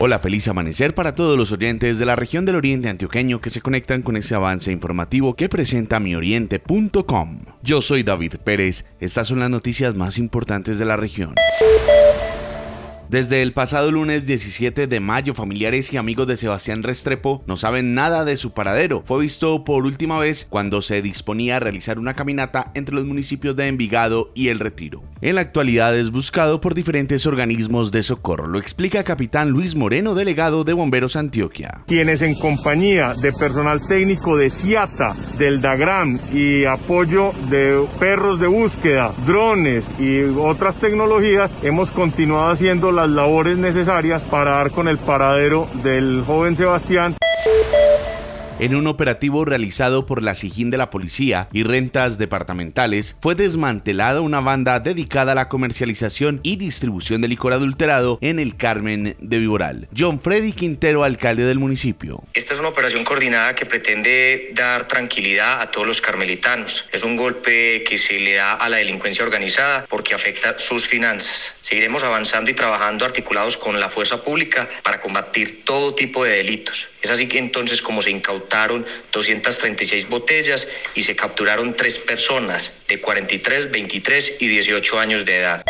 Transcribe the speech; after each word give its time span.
Hola, 0.00 0.18
feliz 0.18 0.48
amanecer 0.48 0.92
para 0.94 1.14
todos 1.14 1.38
los 1.38 1.52
oyentes 1.52 1.98
de 1.98 2.04
la 2.04 2.16
región 2.16 2.44
del 2.44 2.56
Oriente 2.56 2.88
Antioqueño 2.88 3.40
que 3.40 3.48
se 3.48 3.60
conectan 3.60 4.02
con 4.02 4.16
este 4.16 4.34
avance 4.34 4.72
informativo 4.72 5.34
que 5.34 5.48
presenta 5.48 6.00
mioriente.com. 6.00 7.44
Yo 7.62 7.80
soy 7.80 8.02
David 8.02 8.34
Pérez, 8.44 8.84
estas 8.98 9.28
son 9.28 9.38
las 9.38 9.50
noticias 9.50 9.94
más 9.94 10.18
importantes 10.18 10.80
de 10.80 10.84
la 10.84 10.96
región. 10.96 11.34
Desde 13.08 13.42
el 13.42 13.52
pasado 13.52 13.92
lunes 13.92 14.26
17 14.26 14.88
de 14.88 14.98
mayo, 14.98 15.34
familiares 15.34 15.92
y 15.92 15.96
amigos 15.96 16.26
de 16.26 16.36
Sebastián 16.36 16.82
Restrepo 16.82 17.44
no 17.46 17.56
saben 17.56 17.94
nada 17.94 18.24
de 18.24 18.36
su 18.36 18.52
paradero. 18.52 19.04
Fue 19.06 19.20
visto 19.20 19.62
por 19.62 19.86
última 19.86 20.18
vez 20.18 20.46
cuando 20.50 20.82
se 20.82 21.02
disponía 21.02 21.58
a 21.58 21.60
realizar 21.60 22.00
una 22.00 22.14
caminata 22.14 22.72
entre 22.74 22.96
los 22.96 23.04
municipios 23.04 23.54
de 23.54 23.68
Envigado 23.68 24.32
y 24.34 24.48
El 24.48 24.58
Retiro. 24.58 25.04
En 25.24 25.36
la 25.36 25.40
actualidad 25.40 25.96
es 25.96 26.10
buscado 26.10 26.60
por 26.60 26.74
diferentes 26.74 27.24
organismos 27.24 27.90
de 27.90 28.02
socorro. 28.02 28.46
Lo 28.46 28.58
explica 28.58 29.04
capitán 29.04 29.52
Luis 29.52 29.74
Moreno, 29.74 30.14
delegado 30.14 30.64
de 30.64 30.74
Bomberos 30.74 31.16
Antioquia. 31.16 31.80
Quienes 31.86 32.20
en 32.20 32.34
compañía 32.34 33.14
de 33.14 33.32
personal 33.32 33.80
técnico 33.88 34.36
de 34.36 34.50
CIATA, 34.50 35.16
del 35.38 35.62
DAGRAM 35.62 36.20
y 36.30 36.66
apoyo 36.66 37.32
de 37.48 37.86
perros 37.98 38.38
de 38.38 38.48
búsqueda, 38.48 39.14
drones 39.26 39.94
y 39.98 40.24
otras 40.24 40.76
tecnologías, 40.76 41.56
hemos 41.62 41.90
continuado 41.90 42.50
haciendo 42.50 42.92
la 42.92 43.06
labores 43.06 43.56
necesarias 43.56 44.22
para 44.24 44.56
dar 44.56 44.72
con 44.72 44.88
el 44.88 44.98
paradero 44.98 45.70
del 45.82 46.22
joven 46.26 46.54
Sebastián. 46.54 47.16
En 48.60 48.76
un 48.76 48.86
operativo 48.86 49.44
realizado 49.44 50.06
por 50.06 50.22
la 50.22 50.36
Sijín 50.36 50.70
de 50.70 50.76
la 50.76 50.88
Policía 50.88 51.48
y 51.52 51.64
Rentas 51.64 52.18
Departamentales, 52.18 53.16
fue 53.20 53.34
desmantelada 53.34 54.20
una 54.20 54.38
banda 54.38 54.78
dedicada 54.78 55.32
a 55.32 55.34
la 55.34 55.48
comercialización 55.48 56.38
y 56.44 56.54
distribución 56.54 57.20
de 57.20 57.26
licor 57.26 57.52
adulterado 57.52 58.16
en 58.20 58.38
el 58.38 58.56
Carmen 58.56 59.16
de 59.18 59.38
Viboral. 59.40 59.88
John 59.96 60.20
Freddy 60.20 60.52
Quintero, 60.52 61.02
alcalde 61.02 61.42
del 61.44 61.58
municipio. 61.58 62.22
Esta 62.32 62.54
es 62.54 62.60
una 62.60 62.68
operación 62.68 63.02
coordinada 63.04 63.56
que 63.56 63.66
pretende 63.66 64.50
dar 64.54 64.86
tranquilidad 64.86 65.60
a 65.60 65.72
todos 65.72 65.88
los 65.88 66.00
carmelitanos. 66.00 66.88
Es 66.92 67.02
un 67.02 67.16
golpe 67.16 67.82
que 67.82 67.98
se 67.98 68.20
le 68.20 68.34
da 68.34 68.54
a 68.54 68.68
la 68.68 68.76
delincuencia 68.76 69.24
organizada 69.24 69.84
porque 69.88 70.14
afecta 70.14 70.58
sus 70.58 70.86
finanzas. 70.86 71.56
Seguiremos 71.60 72.04
avanzando 72.04 72.52
y 72.52 72.54
trabajando 72.54 73.04
articulados 73.04 73.56
con 73.56 73.80
la 73.80 73.90
fuerza 73.90 74.22
pública 74.22 74.68
para 74.84 75.00
combatir 75.00 75.64
todo 75.64 75.96
tipo 75.96 76.22
de 76.22 76.36
delitos. 76.36 76.90
Es 77.02 77.10
así 77.10 77.26
que 77.26 77.38
entonces 77.38 77.82
como 77.82 78.00
se 78.00 78.10
incautaron 78.44 78.86
236 79.12 80.08
botellas 80.08 80.68
y 80.94 81.02
se 81.02 81.16
capturaron 81.16 81.74
tres 81.74 81.98
personas 81.98 82.80
de 82.88 83.00
43, 83.00 83.70
23 83.70 84.36
y 84.40 84.48
18 84.48 84.98
años 84.98 85.24
de 85.24 85.38
edad. 85.38 85.64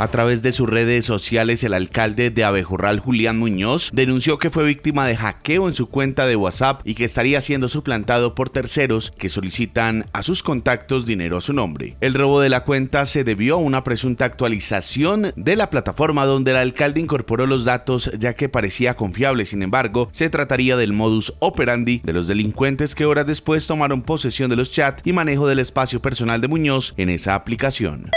A 0.00 0.08
través 0.08 0.40
de 0.40 0.50
sus 0.50 0.66
redes 0.66 1.04
sociales, 1.04 1.62
el 1.62 1.74
alcalde 1.74 2.30
de 2.30 2.42
Abejorral, 2.42 3.00
Julián 3.00 3.38
Muñoz, 3.38 3.90
denunció 3.92 4.38
que 4.38 4.48
fue 4.48 4.64
víctima 4.64 5.06
de 5.06 5.14
hackeo 5.14 5.68
en 5.68 5.74
su 5.74 5.90
cuenta 5.90 6.26
de 6.26 6.36
WhatsApp 6.36 6.80
y 6.86 6.94
que 6.94 7.04
estaría 7.04 7.42
siendo 7.42 7.68
suplantado 7.68 8.34
por 8.34 8.48
terceros 8.48 9.12
que 9.18 9.28
solicitan 9.28 10.06
a 10.14 10.22
sus 10.22 10.42
contactos 10.42 11.04
dinero 11.04 11.36
a 11.36 11.42
su 11.42 11.52
nombre. 11.52 11.98
El 12.00 12.14
robo 12.14 12.40
de 12.40 12.48
la 12.48 12.64
cuenta 12.64 13.04
se 13.04 13.24
debió 13.24 13.56
a 13.56 13.58
una 13.58 13.84
presunta 13.84 14.24
actualización 14.24 15.32
de 15.36 15.54
la 15.54 15.68
plataforma 15.68 16.24
donde 16.24 16.52
el 16.52 16.56
alcalde 16.56 17.02
incorporó 17.02 17.46
los 17.46 17.66
datos 17.66 18.10
ya 18.18 18.32
que 18.32 18.48
parecía 18.48 18.96
confiable. 18.96 19.44
Sin 19.44 19.62
embargo, 19.62 20.08
se 20.12 20.30
trataría 20.30 20.78
del 20.78 20.94
modus 20.94 21.34
operandi 21.40 22.00
de 22.04 22.14
los 22.14 22.26
delincuentes 22.26 22.94
que 22.94 23.04
horas 23.04 23.26
después 23.26 23.66
tomaron 23.66 24.00
posesión 24.00 24.48
de 24.48 24.56
los 24.56 24.72
chats 24.72 25.02
y 25.04 25.12
manejo 25.12 25.46
del 25.46 25.58
espacio 25.58 26.00
personal 26.00 26.40
de 26.40 26.48
Muñoz 26.48 26.94
en 26.96 27.10
esa 27.10 27.34
aplicación. 27.34 28.08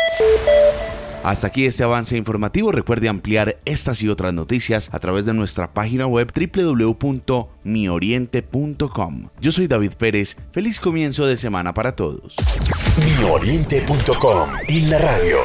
Hasta 1.23 1.47
aquí 1.47 1.65
este 1.65 1.83
avance 1.83 2.15
informativo. 2.17 2.71
Recuerde 2.71 3.09
ampliar 3.09 3.57
estas 3.65 4.03
y 4.03 4.09
otras 4.09 4.31
noticias 4.33 4.89
a 4.91 4.99
través 4.99 5.25
de 5.25 5.33
nuestra 5.33 5.73
página 5.73 6.05
web 6.05 6.31
www.mioriente.com. 6.33 9.29
Yo 9.39 9.51
soy 9.51 9.65
David 9.67 9.93
Pérez. 9.93 10.37
Feliz 10.51 10.79
comienzo 10.79 11.25
de 11.25 11.37
semana 11.37 11.73
para 11.73 11.95
todos. 11.95 12.35
Mioriente.com 13.19 14.49
y 14.67 14.81
la 14.81 14.99
radio. 14.99 15.37